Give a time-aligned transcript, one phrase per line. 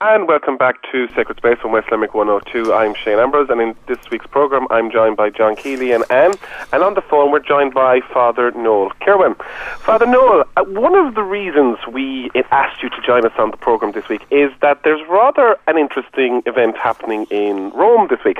[0.00, 2.72] And welcome back to Sacred Space on West Limerick 102.
[2.72, 6.34] I'm Shane Ambrose, and in this week's programme, I'm joined by John Keeley and Anne.
[6.72, 9.34] And on the phone, we're joined by Father Noel Kirwan.
[9.80, 13.56] Father Noel, uh, one of the reasons we asked you to join us on the
[13.56, 18.38] programme this week is that there's rather an interesting event happening in Rome this week.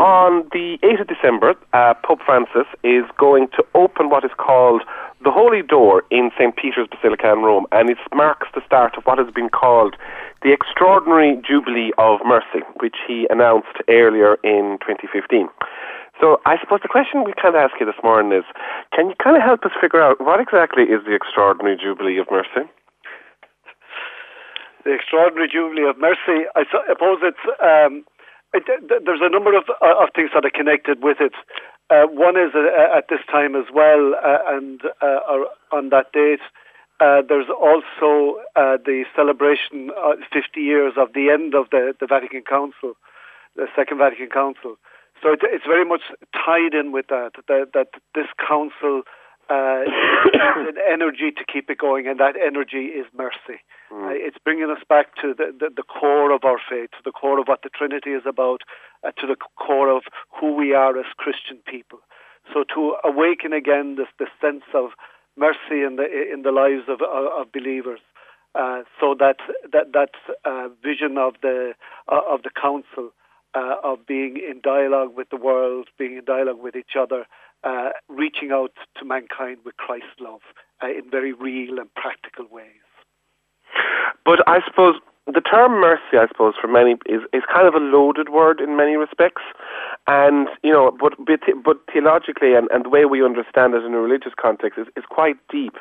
[0.00, 4.82] On the 8th of December, uh, Pope Francis is going to open what is called
[5.22, 6.54] the Holy Door in St.
[6.56, 9.96] Peter's Basilica in Rome, and it marks the start of what has been called
[10.42, 15.48] the Extraordinary Jubilee of Mercy, which he announced earlier in 2015.
[16.20, 18.44] So I suppose the question we kind of ask you this morning is,
[18.94, 22.26] can you kind of help us figure out what exactly is the Extraordinary Jubilee of
[22.30, 22.66] Mercy?
[24.84, 28.04] The Extraordinary Jubilee of Mercy, I suppose it's, um,
[28.54, 28.66] it,
[29.04, 31.34] there's a number of, uh, of things that are connected with it.
[31.90, 36.42] Uh, one is uh, at this time as well, uh, and uh, on that date,
[37.00, 42.06] uh, there's also uh, the celebration, uh, 50 years of the end of the, the
[42.06, 42.94] Vatican Council,
[43.56, 44.76] the Second Vatican Council.
[45.22, 46.02] So it, it's very much
[46.34, 49.02] tied in with that, that, that this council
[49.50, 49.82] uh,
[50.34, 53.60] an energy to keep it going, and that energy is mercy.
[53.90, 54.04] Mm.
[54.04, 57.12] Uh, it's bringing us back to the, the, the, core of our faith, to the
[57.12, 58.60] core of what the Trinity is about,
[59.06, 60.02] uh, to the core of
[60.38, 62.00] who we are as Christian people.
[62.52, 64.90] So to awaken again this, this sense of
[65.38, 68.00] mercy in the in the lives of of believers.
[68.54, 69.36] Uh, so that
[69.72, 70.10] that that
[70.44, 71.74] uh, vision of the
[72.10, 73.10] uh, of the council
[73.54, 77.26] uh, of being in dialogue with the world, being in dialogue with each other,
[77.64, 80.40] uh, reaching out to mankind with Christ's love
[80.82, 82.84] uh, in very real and practical ways.
[84.24, 87.84] But I suppose the term mercy, I suppose, for many is, is kind of a
[87.84, 89.42] loaded word in many respects.
[90.10, 93.92] And, you know, but, but, but theologically and, and the way we understand it in
[93.92, 95.74] a religious context is, is quite deep.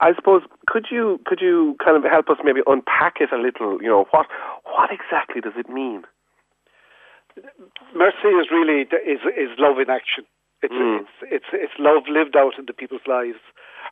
[0.00, 3.80] I suppose, could you, could you kind of help us maybe unpack it a little?
[3.80, 4.26] You know, what,
[4.64, 6.02] what exactly does it mean?
[7.96, 10.24] Mercy is really, is, is love in action.
[10.62, 11.00] It's, mm.
[11.00, 13.40] it's, it's, it's love lived out into people's lives.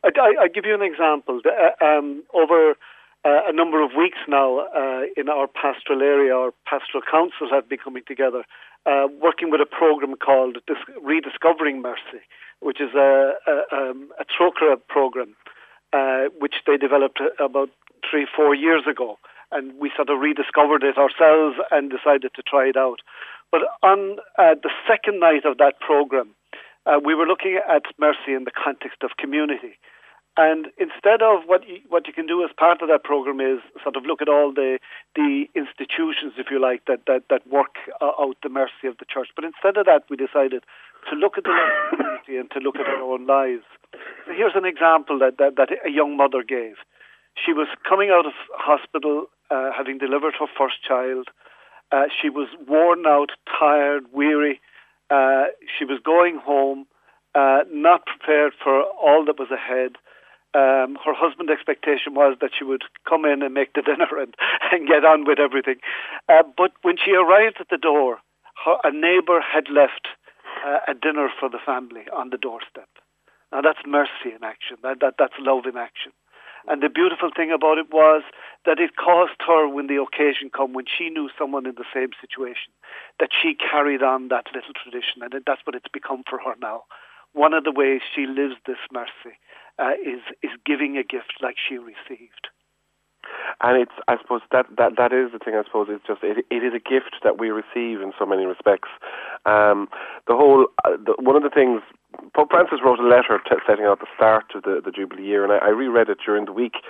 [0.03, 1.41] I, I, I give you an example.
[1.41, 2.75] Uh, um, over
[3.25, 6.33] uh, a number of weeks now uh, in our pastoral area.
[6.33, 8.43] Our pastoral councils have been coming together,
[8.85, 12.23] uh, working with a program called Dis- Rediscovering Mercy,
[12.61, 14.25] which is a, a, um, a
[14.87, 15.35] program,
[15.93, 17.69] uh, which they developed about
[18.09, 19.17] three, four years ago.
[19.51, 22.99] And we sort of rediscovered it ourselves and decided to try it out.
[23.51, 26.35] But on uh, the second night of that program,
[26.85, 29.77] uh, we were looking at mercy in the context of community.
[30.39, 33.59] And instead of what you, what you can do as part of that program is
[33.83, 34.79] sort of look at all the
[35.13, 39.05] the institutions, if you like, that that, that work uh, out the mercy of the
[39.05, 39.27] church.
[39.35, 40.63] But instead of that, we decided
[41.09, 41.51] to look at the
[41.91, 43.67] community and to look at our own lives.
[43.91, 46.75] So here's an example that, that, that a young mother gave.
[47.35, 51.27] She was coming out of hospital, uh, having delivered her first child.
[51.91, 54.61] Uh, she was worn out, tired, weary.
[55.09, 56.87] Uh, she was going home,
[57.35, 59.99] uh, not prepared for all that was ahead
[60.55, 64.33] um, her husband's expectation was that she would come in and make the dinner and,
[64.71, 65.77] and get on with everything.
[66.27, 68.19] Uh, but when she arrived at the door,
[68.65, 70.09] her, a neighbour had left
[70.65, 72.89] uh, a dinner for the family on the doorstep.
[73.51, 74.77] Now that's mercy in action.
[74.83, 76.11] That, that that's love in action.
[76.67, 78.21] And the beautiful thing about it was
[78.65, 82.09] that it caused her, when the occasion come, when she knew someone in the same
[82.19, 82.73] situation,
[83.19, 86.83] that she carried on that little tradition, and that's what it's become for her now.
[87.31, 89.39] One of the ways she lives this mercy
[89.79, 92.49] uh, is is giving a gift like she received.
[93.61, 95.53] And it's, I suppose that, that, that is the thing.
[95.53, 98.45] I suppose it's just it, it is a gift that we receive in so many
[98.45, 98.89] respects.
[99.45, 99.89] Um,
[100.27, 101.81] the whole uh, the, one of the things
[102.33, 105.43] Pope Francis wrote a letter t- setting out the start of the, the Jubilee year,
[105.43, 106.81] and I, I reread it during the week.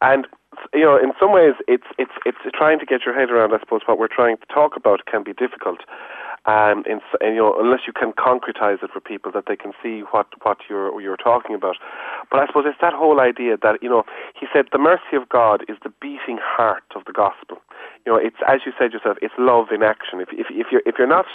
[0.00, 0.26] And
[0.74, 3.54] you know, in some ways, it's it's it's trying to get your head around.
[3.54, 5.80] I suppose what we're trying to talk about can be difficult
[6.44, 10.00] um, in, you know, unless you can concretize it for people that they can see
[10.10, 11.76] what, what you're, you're talking about.
[12.30, 14.04] But I suppose it's that whole idea that, you know,
[14.38, 17.58] he said the mercy of God is the beating heart of the gospel.
[18.04, 20.20] You know, it's, as you said yourself, it's love in action.
[20.20, 21.26] If, if, if you're, if you're not,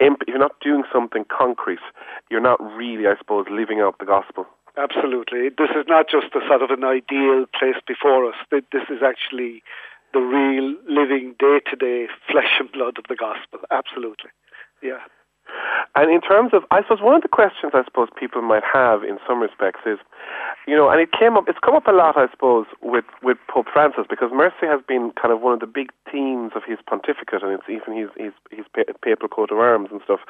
[0.00, 1.84] imp, if you're not doing something concrete,
[2.30, 4.46] you're not really, I suppose, living out the gospel.
[4.76, 5.50] Absolutely.
[5.50, 8.34] This is not just a sort of an ideal placed before us.
[8.50, 9.62] This is actually
[10.12, 13.60] the real living day to day flesh and blood of the gospel.
[13.70, 14.30] Absolutely.
[14.84, 15.00] Yeah.
[15.94, 19.04] And in terms of, I suppose one of the questions I suppose people might have
[19.04, 19.98] in some respects is,
[20.66, 23.38] you know, and it came up, it's come up a lot, I suppose, with with
[23.48, 26.78] Pope Francis because mercy has been kind of one of the big themes of his
[26.82, 28.66] pontificate, and it's even his his his
[29.04, 30.20] papal coat of arms and stuff.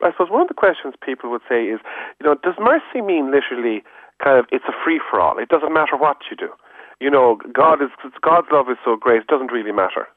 [0.00, 1.78] But I suppose one of the questions people would say is,
[2.18, 3.84] you know, does mercy mean literally
[4.18, 5.38] kind of it's a free for all?
[5.38, 6.50] It doesn't matter what you do.
[6.98, 10.10] You know, God is God's love is so great; it doesn't really matter.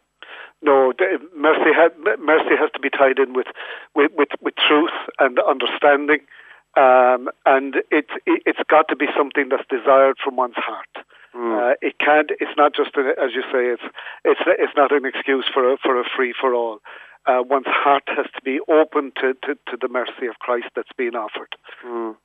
[0.62, 0.94] No,
[1.36, 3.48] mercy ha- mercy has to be tied in with
[3.96, 6.20] with with, with truth and understanding,
[6.76, 10.90] um, and it, it it's got to be something that's desired from one's heart.
[11.36, 11.72] Mm.
[11.72, 12.32] Uh, it can't.
[12.40, 13.70] It's not just a, as you say.
[13.70, 13.84] It's
[14.26, 16.80] it's it's not an excuse for a for a free for all.
[17.28, 20.92] Uh, one's heart has to be open to, to, to the mercy of Christ that's
[20.98, 21.56] being offered.
[21.86, 22.16] Mm.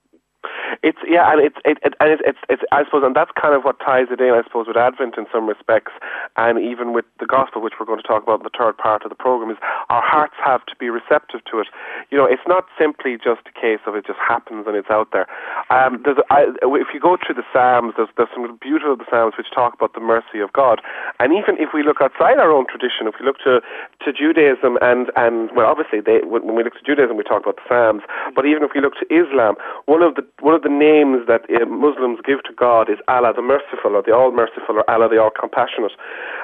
[0.82, 3.54] It's yeah, and it's it, it and it's, it's it's I suppose, and that's kind
[3.54, 5.92] of what ties it in, I suppose, with Advent in some respects,
[6.36, 9.04] and even with the gospel, which we're going to talk about in the third part
[9.04, 9.58] of the program, is
[9.90, 11.68] our hearts have to be receptive to it.
[12.10, 15.12] You know, it's not simply just a case of it just happens and it's out
[15.12, 15.26] there.
[15.70, 19.50] Um, there's I, if you go through the Psalms, there's there's some beautiful Psalms which
[19.54, 20.80] talk about the mercy of God,
[21.20, 23.60] and even if we look outside our own tradition, if we look to
[24.02, 27.56] to Judaism and and well, obviously they when we look to Judaism, we talk about
[27.56, 28.02] the Psalms,
[28.34, 29.54] but even if we look to Islam,
[29.86, 33.32] one of the one of the names that uh, Muslims give to God is Allah
[33.34, 35.92] the Merciful or the All Merciful or Allah the All Compassionate.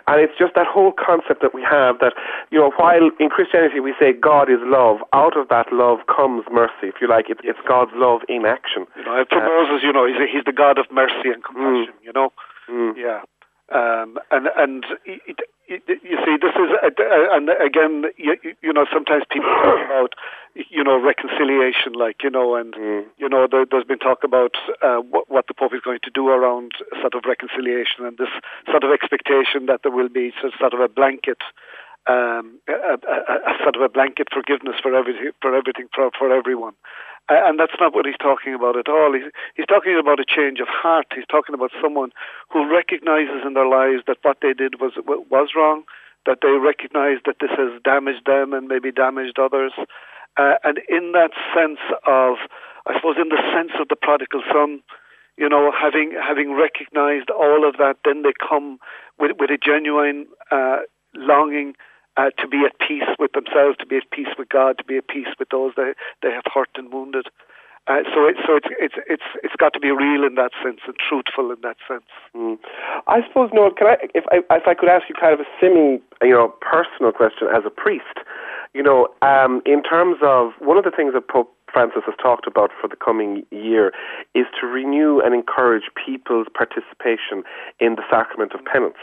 [0.06, 2.14] And it's just that whole concept that we have that,
[2.50, 6.44] you know, while in Christianity we say God is love, out of that love comes
[6.52, 7.26] mercy, if you like.
[7.28, 8.86] It's, it's God's love in action.
[8.96, 11.42] You know, for uh, Moses, you know, he's, a, he's the God of mercy and
[11.42, 12.30] compassion, mm, you know?
[12.70, 12.94] Mm.
[12.96, 13.22] Yeah.
[13.74, 15.38] Um, and and it,
[15.68, 20.14] you see, this is, and again, you, you know, sometimes people talk about,
[20.54, 23.04] you know, reconciliation, like, you know, and, mm.
[23.18, 26.10] you know, there, has been talk about uh, what, what, the Pope is going to
[26.10, 28.32] do around sort of reconciliation and this
[28.70, 31.38] sort of expectation that there will be sort of a blanket.
[32.06, 36.32] Um, a, a, a, sort of a blanket forgiveness for everything, for everything, for, for
[36.32, 36.72] everyone.
[37.28, 39.12] And that's not what he's talking about at all.
[39.12, 41.06] He's, he's talking about a change of heart.
[41.14, 42.10] He's talking about someone
[42.48, 45.84] who recognizes in their lives that what they did was was wrong,
[46.24, 49.72] that they recognize that this has damaged them and maybe damaged others.
[50.38, 52.36] Uh, and in that sense of,
[52.86, 54.80] I suppose, in the sense of the prodigal son,
[55.36, 58.78] you know, having having recognized all of that, then they come
[59.18, 60.78] with with a genuine uh,
[61.14, 61.74] longing
[62.18, 64.98] uh, to be at peace with themselves, to be at peace with God, to be
[64.98, 67.26] at peace with those they they have hurt and wounded.
[67.86, 70.80] Uh, so it, so it's it's it's it's got to be real in that sense
[70.86, 72.04] and truthful in that sense.
[72.36, 72.58] Mm.
[73.06, 75.48] I suppose, Noel, can I if I if I could ask you kind of a
[75.58, 78.18] semi you know personal question as a priest,
[78.74, 82.46] you know, um, in terms of one of the things that Pope Francis has talked
[82.46, 83.92] about for the coming year
[84.34, 87.44] is to renew and encourage people's participation
[87.80, 88.98] in the sacrament of penance.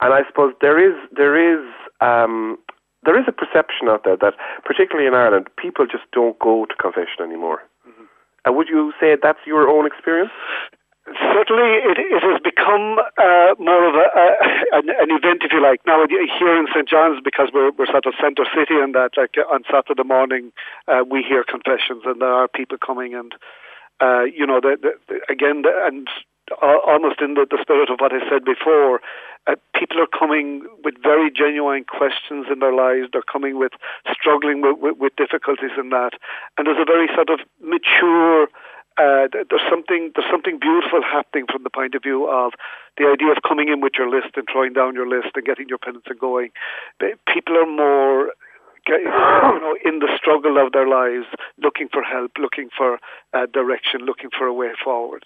[0.00, 1.64] And I suppose there is there is
[2.00, 2.58] um,
[3.04, 4.34] there is a perception out there that,
[4.64, 7.62] particularly in Ireland, people just don't go to confession anymore.
[7.88, 8.04] Mm-hmm.
[8.44, 10.32] And would you say that's your own experience?
[11.06, 14.06] Certainly, it, it has become uh, more of a,
[14.72, 15.78] an, an, event, if you like.
[15.86, 16.88] Now, here in St.
[16.88, 20.50] John's, because we're, we're sort of centre city, and that, like on Saturday morning,
[20.88, 23.36] uh, we hear confessions, and there are people coming, and
[24.00, 26.08] uh, you know, the, the, again, the, and
[26.60, 29.00] almost in the, the spirit of what I said before,
[29.46, 33.08] uh, people are coming with very genuine questions in their lives.
[33.12, 33.72] They're coming with
[34.10, 36.18] struggling with, with, with difficulties in that,
[36.58, 38.48] and there's a very sort of mature
[38.98, 42.52] uh, there's something there's something beautiful happening from the point of view of
[42.96, 45.68] the idea of coming in with your list and throwing down your list and getting
[45.68, 46.50] your penance and going.
[47.28, 48.32] People are more
[48.88, 51.26] you know, in the struggle of their lives,
[51.58, 52.98] looking for help, looking for
[53.34, 55.24] uh, direction, looking for a way forward.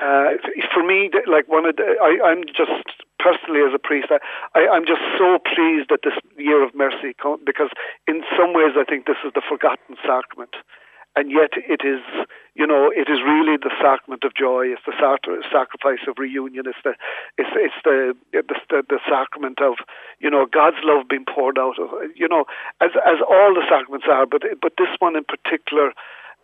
[0.00, 0.38] Uh,
[0.72, 4.08] for me, like one of the, I, I'm just personally as a priest,
[4.54, 7.14] I, I'm just so pleased that this year of mercy,
[7.44, 7.70] because
[8.06, 10.54] in some ways I think this is the forgotten sacrament
[11.14, 12.00] and yet it is,
[12.54, 14.66] you know, it is really the sacrament of joy.
[14.72, 14.96] It's the
[15.52, 16.64] sacrifice of reunion.
[16.66, 16.94] It's the,
[17.36, 19.74] it's it's the, the the, the sacrament of,
[20.20, 21.78] you know, God's love being poured out.
[21.78, 22.44] Of, you know,
[22.80, 25.92] as as all the sacraments are, but but this one in particular.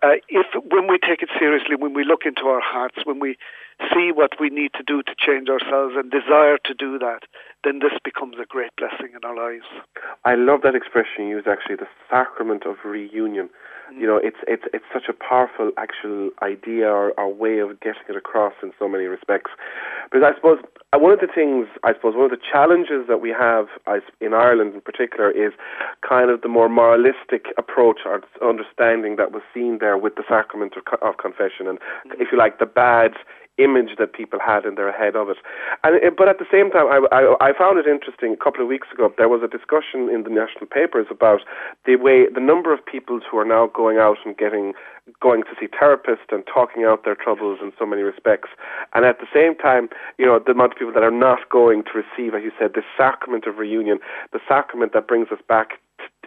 [0.00, 3.36] Uh, if when we take it seriously, when we look into our hearts, when we
[3.92, 7.22] see what we need to do to change ourselves and desire to do that,
[7.64, 9.66] then this becomes a great blessing in our lives.
[10.24, 13.50] I love that expression you use, actually, the sacrament of reunion.
[13.96, 18.02] You know, it's it's it's such a powerful actual idea or, or way of getting
[18.08, 19.50] it across in so many respects.
[20.10, 20.58] Because I suppose
[20.92, 23.66] uh, one of the things, I suppose, one of the challenges that we have
[24.20, 25.52] in Ireland in particular is
[26.06, 30.74] kind of the more moralistic approach or understanding that was seen there with the sacrament
[30.76, 31.78] of, confession, and
[32.18, 33.12] if you like, the bad
[33.58, 35.36] image that people had in their head of it.
[35.84, 38.32] And eh, but at the same time, I, I, I found it interesting.
[38.32, 41.40] A couple of weeks ago, there was a discussion in the national papers about
[41.84, 44.72] the way the number of people who are now going out and getting
[45.20, 48.48] going to see therapists and talking out their troubles in so many respects.
[48.94, 49.88] And at the same time,
[50.18, 52.72] you know, the amount of people that are not going to receive, as you said,
[52.74, 53.98] the sacrament of reunion,
[54.32, 55.80] the sacrament that brings us back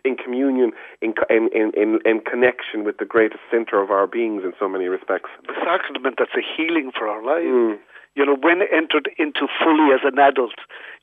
[0.03, 4.53] in communion, in, in, in, in connection with the greatest center of our beings in
[4.59, 5.29] so many respects.
[5.47, 7.47] The sacrament that's a healing for our lives.
[7.47, 7.79] Mm.
[8.15, 10.55] you know, when entered into fully as an adult,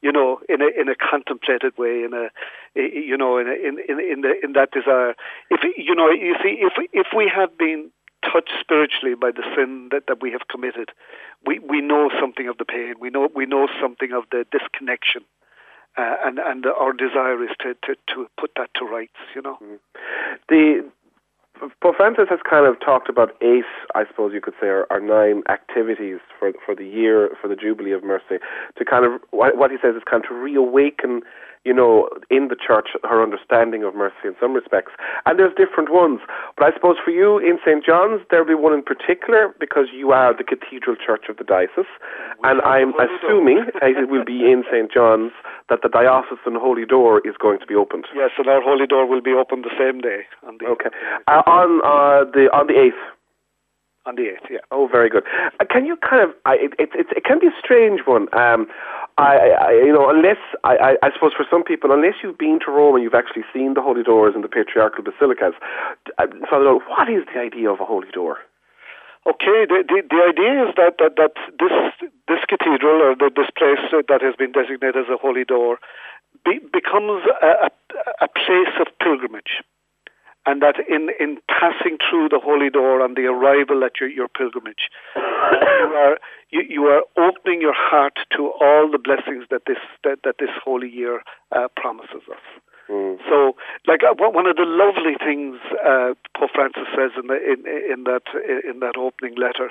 [0.02, 2.28] you know, in a in a contemplated way, in a,
[2.74, 5.14] you know, in a, in in in, the, in that desire.
[5.50, 7.90] If you know, you see, if if we have been
[8.22, 10.90] touched spiritually by the sin that, that we have committed,
[11.46, 12.94] we, we know something of the pain.
[13.00, 15.22] We know we know something of the disconnection,
[15.98, 19.16] uh, and and our desire is to, to, to put that to rights.
[19.34, 19.78] You know, mm.
[20.48, 20.88] the
[21.82, 23.64] Pope Francis has kind of talked about eight,
[23.94, 27.56] I suppose you could say, or, or, nine activities for for the year for the
[27.56, 28.38] Jubilee of Mercy
[28.76, 31.22] to kind of what he says is kind of to reawaken
[31.68, 34.92] you know, in the church, her understanding of mercy in some respects.
[35.26, 36.20] And there's different ones.
[36.56, 37.84] But I suppose for you in St.
[37.84, 41.92] John's, there'll be one in particular because you are the cathedral church of the diocese.
[42.40, 44.88] We and I'm assuming it will be in St.
[44.88, 45.32] John's
[45.68, 48.08] that the diocesan holy door is going to be opened.
[48.16, 50.24] Yes, and our holy door will be opened the same day.
[50.48, 50.88] On the okay.
[51.28, 53.04] Uh, on, uh, the, on the 8th
[54.08, 54.64] on the 8th, yeah.
[54.72, 55.22] Oh, very good.
[55.60, 58.32] Uh, can you kind of, I, it, it, it, can be a strange one.
[58.32, 58.66] Um,
[59.18, 62.58] I, I, you know, unless, I, I, I suppose for some people, unless you've been
[62.64, 65.52] to Rome and you've actually seen the holy doors and the patriarchal basilicas,
[66.16, 68.38] uh, Father, what is the idea of a holy door?
[69.28, 71.76] Okay, the, the, the idea is that, that, that this,
[72.32, 75.76] this cathedral or the, this place that has been designated as a holy door
[76.48, 77.70] be, becomes a, a,
[78.24, 79.60] a place of pilgrimage
[80.48, 84.28] and that in, in passing through the holy door on the arrival at your, your
[84.28, 86.18] pilgrimage, you are
[86.50, 90.48] you, you are opening your heart to all the blessings that this that, that this
[90.64, 91.20] holy year
[91.54, 92.40] uh, promises us.
[92.90, 93.18] Mm.
[93.28, 93.54] So,
[93.86, 98.04] like uh, one of the lovely things uh, Pope Francis says in, the, in, in
[98.04, 98.24] that
[98.64, 99.70] in that opening letter,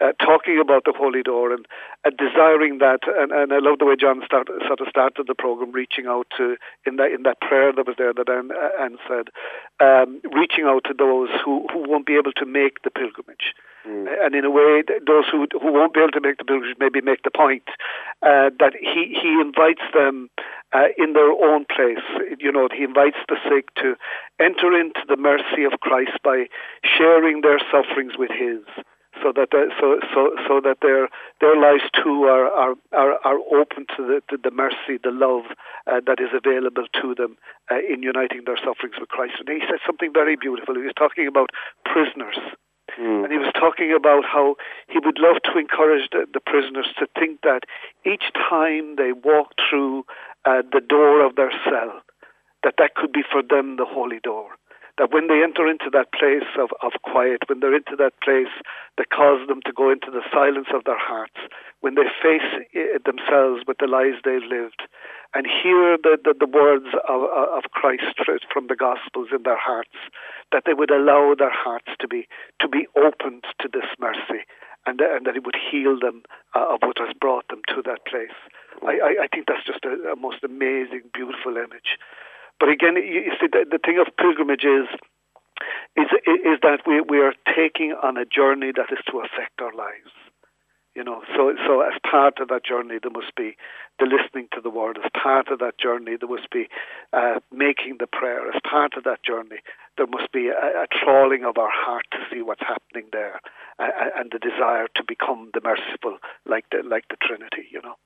[0.00, 1.66] uh, talking about the Holy Door and
[2.04, 5.34] uh, desiring that, and, and I love the way John start, sort of started the
[5.34, 8.98] program, reaching out to in that in that prayer that was there that Anne, Anne
[9.08, 9.34] said,
[9.82, 13.54] um, reaching out to those who, who won't be able to make the pilgrimage.
[13.86, 14.06] Mm.
[14.22, 17.00] And in a way, those who who won't be able to make the pilgrimage maybe
[17.00, 17.64] make the point
[18.22, 20.30] uh, that he he invites them
[20.72, 22.04] uh, in their own place.
[22.38, 23.94] You know, he invites the sick to
[24.40, 26.46] enter into the mercy of Christ by
[26.82, 28.64] sharing their sufferings with His
[29.20, 29.48] so that
[29.78, 31.08] so so so that their
[31.40, 35.44] their lives too are are are, are open to the, to the mercy, the love
[35.86, 37.36] uh, that is available to them
[37.70, 39.34] uh, in uniting their sufferings with Christ.
[39.38, 40.74] And he said something very beautiful.
[40.74, 41.50] He was talking about
[41.84, 42.38] prisoners.
[42.98, 43.24] Mm.
[43.24, 44.56] And he was talking about how
[44.88, 47.64] he would love to encourage the, the prisoners to think that
[48.04, 50.04] each time they walk through
[50.44, 52.02] uh, the door of their cell,
[52.62, 54.50] that that could be for them the holy door
[54.98, 58.52] that when they enter into that place of, of quiet, when they're into that place
[58.98, 61.38] that causes them to go into the silence of their hearts,
[61.80, 62.46] when they face
[63.04, 64.82] themselves with the lives they've lived,
[65.34, 68.20] and hear the, the, the words of, of Christ
[68.52, 69.96] from the Gospels in their hearts,
[70.52, 72.28] that they would allow their hearts to be
[72.60, 74.44] to be opened to this mercy,
[74.86, 76.22] and, and that it would heal them
[76.54, 78.36] uh, of what has brought them to that place.
[78.82, 81.98] I, I, I think that's just a, a most amazing, beautiful image.
[82.60, 84.86] But again, you see, the, the thing of pilgrimage is
[85.96, 89.74] is is that we we are taking on a journey that is to affect our
[89.74, 90.12] lives.
[90.94, 93.56] You know, so so as part of that journey, there must be
[93.98, 94.98] the listening to the word.
[95.02, 96.68] As part of that journey, there must be
[97.14, 98.46] uh, making the prayer.
[98.48, 99.60] As part of that journey,
[99.96, 103.40] there must be a, a trawling of our heart to see what's happening there,
[103.78, 107.68] uh, and the desire to become the merciful, like the like the Trinity.
[107.70, 107.96] You know.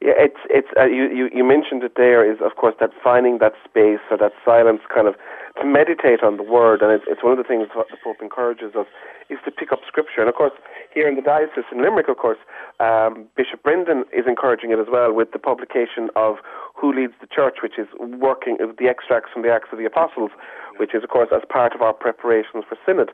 [0.00, 3.38] Yeah, it's it's uh, you, you you mentioned it there is of course that finding
[3.38, 5.14] that space or that silence kind of
[5.60, 8.74] to meditate on the word and it's one of the things what the Pope encourages
[8.74, 8.86] us
[9.28, 10.20] is to pick up scripture.
[10.20, 10.52] And of course
[10.92, 12.38] here in the diocese in Limerick of course
[12.80, 16.36] um, Bishop Brendan is encouraging it as well with the publication of
[16.74, 20.30] Who Leads the Church which is working the extracts from the Acts of the Apostles
[20.78, 23.10] which is of course as part of our preparations for synod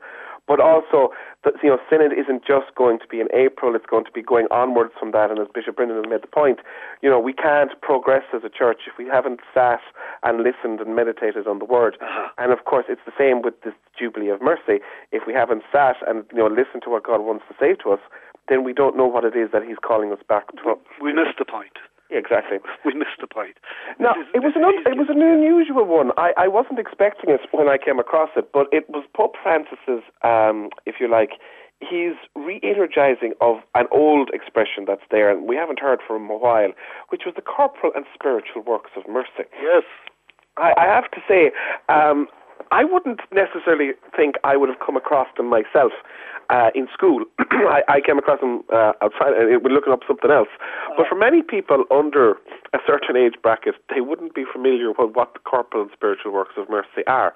[0.48, 1.10] but also,
[1.44, 4.22] the, you know, Synod isn't just going to be in April, it's going to be
[4.22, 5.30] going onwards from that.
[5.30, 6.60] And as Bishop Brendan has made the point,
[7.00, 9.80] you know, we can't progress as a church if we haven't sat
[10.22, 11.96] and listened and meditated on the Word.
[12.00, 12.28] Uh-huh.
[12.38, 14.82] And of course, it's the same with this Jubilee of Mercy.
[15.12, 17.92] If we haven't sat and, you know, listened to what God wants to say to
[17.92, 18.00] us,
[18.48, 20.74] then we don't know what it is that He's calling us back to.
[21.00, 21.78] We missed the point.
[22.10, 22.58] Exactly.
[22.84, 23.56] We missed the point.
[23.98, 26.10] No, it was an un- it was an unusual one.
[26.16, 30.02] I, I wasn't expecting it when I came across it, but it was Pope Francis's,
[30.22, 31.32] um, if you like,
[31.80, 36.70] he's re-energizing of an old expression that's there, and we haven't heard for a while,
[37.10, 39.48] which was the corporal and spiritual works of mercy.
[39.60, 39.84] Yes.
[40.56, 41.50] I, I have to say,
[41.88, 42.28] um,
[42.70, 45.92] I wouldn't necessarily think I would have come across them myself
[46.50, 47.24] uh, in school.
[47.50, 50.52] I, I came across them uh, outside, uh, looking up something else.
[50.96, 52.36] But for many people under
[52.72, 56.54] a certain age bracket, they wouldn't be familiar with what the corporal and spiritual works
[56.56, 57.34] of mercy are.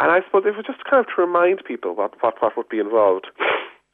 [0.00, 2.68] And I suppose it was just kind of to remind people what, what, what would
[2.68, 3.26] be involved.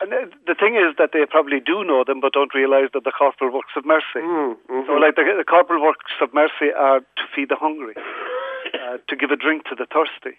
[0.01, 3.15] And the thing is that they probably do know them, but don't realize that the
[3.15, 4.21] corporal works of mercy.
[4.21, 4.85] Mm, mm-hmm.
[4.85, 7.95] So, like the, the, corporal works of mercy are to feed the hungry,
[8.75, 10.37] uh, to give a drink to the thirsty,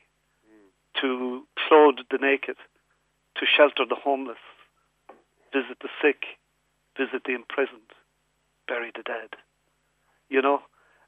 [1.05, 2.57] to clothe the naked,
[3.37, 4.41] to shelter the homeless,
[5.53, 6.23] visit the sick,
[6.97, 7.93] visit the imprisoned,
[8.67, 9.37] bury the dead.
[10.29, 10.61] You know,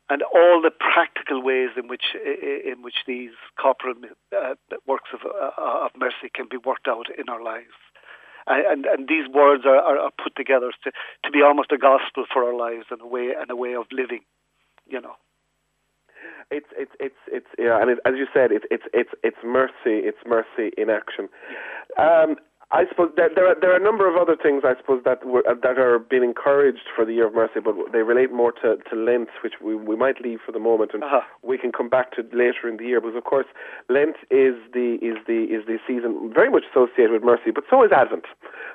[0.10, 3.96] and all the practical ways in which in which these corporal
[4.36, 7.76] uh, works of, uh, of mercy can be worked out in our lives.
[8.50, 10.92] And, and these words are, are, put together to,
[11.26, 13.88] to be almost a gospel for our lives and a way and a way of
[13.92, 14.22] living,
[14.88, 15.18] you know.
[16.50, 20.00] It's it's it's it's yeah, and it, as you said, it's it's it's it's mercy.
[20.08, 21.28] It's mercy in action.
[22.00, 22.38] Um,
[22.70, 25.26] I suppose there, there, are, there are a number of other things I suppose that
[25.26, 28.52] were, uh, that are being encouraged for the Year of Mercy, but they relate more
[28.64, 31.22] to, to Lent, which we, we might leave for the moment, and uh-huh.
[31.44, 33.00] we can come back to later in the year.
[33.00, 33.46] Because of course,
[33.88, 37.86] Lent is the is the is the season very much associated with mercy, but so
[37.86, 38.26] is Advent,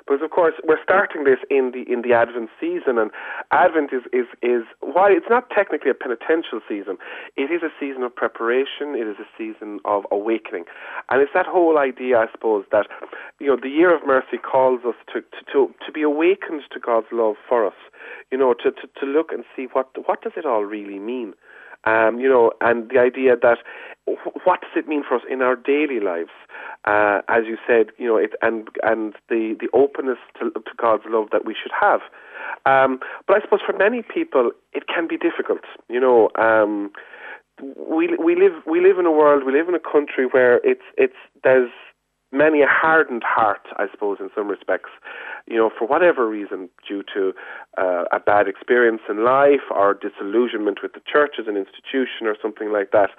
[0.07, 3.11] because of course we're starting this in the in the Advent season, and
[3.51, 6.97] Advent is is is while it's not technically a penitential season,
[7.37, 8.97] it is a season of preparation.
[8.97, 10.65] It is a season of awakening,
[11.13, 12.87] and it's that whole idea, I suppose, that
[13.37, 16.79] you know the year of mercy calls us to, to, to, to be awakened to
[16.79, 17.79] God's love for us,
[18.31, 21.33] you know, to, to, to look and see what, what does it all really mean.
[21.83, 23.57] Um, you know, and the idea that
[24.45, 26.31] what does it mean for us in our daily lives?
[26.85, 31.03] Uh, as you said, you know, it, and and the, the openness to, to God's
[31.07, 31.99] love that we should have.
[32.65, 35.65] Um, but I suppose for many people, it can be difficult.
[35.89, 36.89] You know, um,
[37.61, 40.87] we we live we live in a world, we live in a country where it's
[40.97, 41.71] it's there's
[42.33, 44.89] many a hardened heart, I suppose, in some respects,
[45.47, 47.33] you know, for whatever reason, due to
[47.77, 52.35] uh, a bad experience in life or disillusionment with the church as an institution or
[52.41, 53.11] something like that.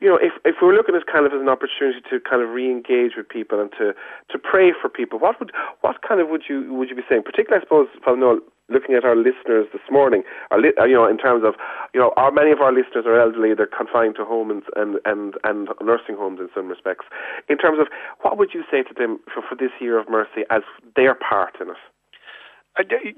[0.00, 2.42] You know, if if we are looking at kind of as an opportunity to kind
[2.42, 3.92] of re-engage with people and to
[4.32, 5.52] to pray for people, what would
[5.82, 7.22] what kind of would you would you be saying?
[7.22, 10.94] Particularly, I suppose, Father Noel, looking at our listeners this morning, our li- uh, you
[10.94, 11.54] know, in terms of,
[11.92, 15.34] you know, our, many of our listeners are elderly, they're confined to homes and, and,
[15.44, 17.04] and nursing homes in some respects.
[17.48, 17.88] In terms of,
[18.22, 20.62] what would you say to them for, for this year of mercy as
[20.96, 21.76] their part in it?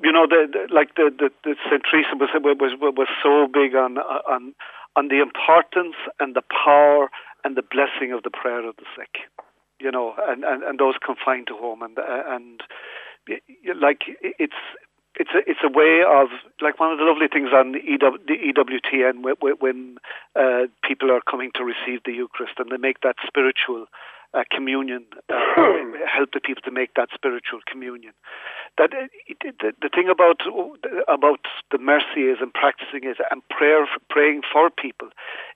[0.02, 1.82] you know, the, the, like the, the, the St.
[1.90, 2.28] Teresa was,
[2.61, 4.54] was, was so big on, on,
[4.96, 7.09] on the importance and the power
[7.44, 9.22] and the blessing of the prayer of the sick,
[9.80, 11.80] you know, and, and, and those confined to home.
[11.80, 12.61] And, and
[13.80, 14.61] like, it's,
[15.16, 16.29] it's a it's a way of
[16.61, 19.24] like one of the lovely things on the, EW, the EWTN
[19.61, 19.98] when
[20.35, 23.87] uh, people are coming to receive the Eucharist and they make that spiritual
[24.35, 25.35] uh, communion, uh,
[26.12, 28.12] help the people to make that spiritual communion.
[28.76, 30.42] That uh, it, the, the thing about
[31.09, 35.09] about the mercy is and practicing it and prayer praying for people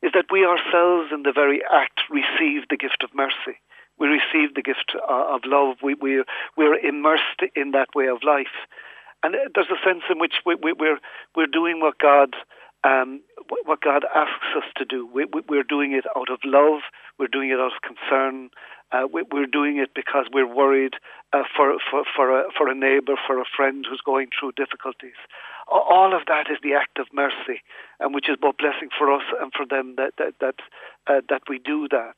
[0.03, 3.61] is that we ourselves in the very act receive the gift of mercy.
[3.99, 5.77] We receive the gift uh, of love.
[5.83, 6.25] We we
[6.57, 8.57] we're immersed in that way of life
[9.23, 10.99] and there's a sense in which we, we, we're
[11.37, 12.35] we're doing what God
[12.85, 13.21] um,
[13.65, 15.07] what God asks us to do.
[15.07, 16.81] We, are doing it out of love.
[17.19, 18.51] We're doing it out of concern.
[18.93, 20.95] Uh, we, are doing it because we're worried
[21.33, 25.19] uh, for for for a, for a neighbour, for a friend who's going through difficulties.
[25.69, 27.63] All of that is the act of mercy,
[28.01, 30.57] and which is both blessing for us and for them that that that
[31.07, 32.17] uh, that we do that.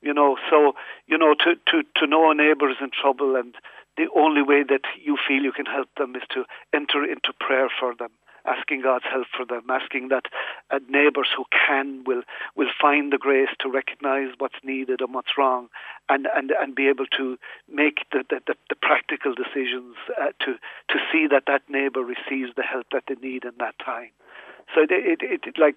[0.00, 0.74] You know, so
[1.06, 3.54] you know to to to know a neighbour is in trouble and
[3.96, 7.68] the only way that you feel you can help them is to enter into prayer
[7.80, 8.10] for them
[8.46, 10.26] asking God's help for them, asking that
[10.70, 12.22] uh, neighbours who can will
[12.54, 15.68] will find the grace to recognise what's needed and what's wrong,
[16.08, 17.36] and and, and be able to
[17.68, 20.54] make the the, the, the practical decisions uh, to
[20.88, 24.10] to see that that neighbour receives the help that they need in that time.
[24.74, 25.76] So it, it, it like.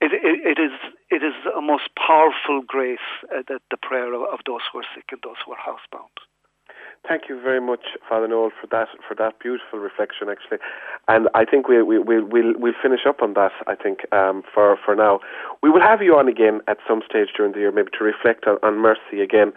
[0.00, 0.72] It, it, it is
[1.08, 2.98] it is a most powerful grace
[3.30, 6.10] uh, that the prayer of, of those who are sick and those who are housebound.
[7.06, 10.56] Thank you very much, Father Noel, for that for that beautiful reflection, actually.
[11.06, 13.52] And I think we we we'll we'll, we'll finish up on that.
[13.66, 15.20] I think um, for for now,
[15.62, 18.46] we will have you on again at some stage during the year, maybe to reflect
[18.46, 19.52] on, on mercy again.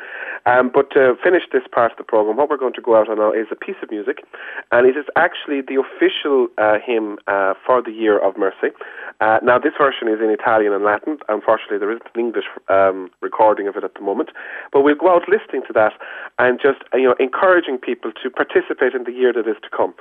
[0.46, 3.08] Um, but to finish this part of the program, what we're going to go out
[3.08, 4.26] on now is a piece of music,
[4.74, 8.76] and it is actually the official uh, hymn uh, for the year of mercy.
[9.20, 11.18] Uh, now, this version is in Italian and Latin.
[11.28, 14.30] Unfortunately, there isn't an English um, recording of it at the moment,
[14.72, 15.94] but we'll go out listening to that
[16.38, 19.94] and just you know encouraging people to participate in the year that is to come.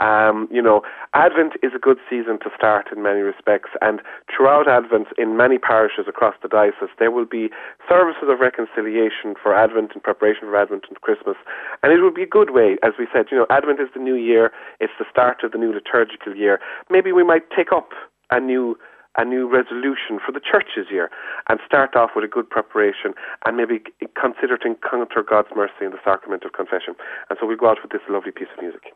[0.00, 0.82] Um, you know,
[1.14, 5.58] Advent is a good season to start in many respects, and throughout Advent, in many
[5.58, 7.50] parishes across the diocese, there will be
[7.88, 11.36] services of reconciliation for Advent in preparation for Advent and Christmas,
[11.84, 13.26] and it would be a good way, as we said.
[13.30, 16.58] You know, Advent is the new year; it's the start of the new liturgical year.
[16.90, 17.90] Maybe we might take up
[18.32, 18.76] a new
[19.18, 21.10] a new resolution for the church's year
[21.50, 23.12] and start off with a good preparation
[23.44, 23.82] and maybe
[24.18, 26.94] consider to encounter God's mercy in the sacrament of confession.
[27.28, 28.94] And so we go out with this lovely piece of music.